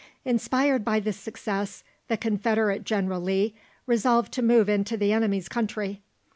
Inspired 0.25 0.83
by 0.83 0.99
this 0.99 1.17
success, 1.17 1.83
the 2.07 2.17
Confederate 2.17 2.85
General 2.85 3.21
Lee 3.21 3.53
resolved 3.85 4.31
to 4.33 4.41
move 4.41 4.67
into 4.67 4.97
the 4.97 5.13
enemy's 5.13 5.47
country. 5.47 6.01